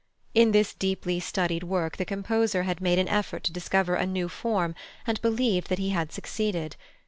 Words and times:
In 0.33 0.51
this 0.51 0.73
deeply 0.73 1.19
studied 1.19 1.61
work 1.61 1.97
the 1.97 2.05
composer 2.05 2.63
had 2.63 2.81
made 2.81 2.97
an 2.97 3.07
effort 3.07 3.43
to 3.43 3.53
discover 3.53 3.93
a 3.93 4.07
new 4.07 4.29
form, 4.29 4.73
and 5.05 5.21
believed 5.21 5.69
that 5.69 5.77
he 5.77 5.91
had 5.91 6.11
succeeded. 6.11 6.75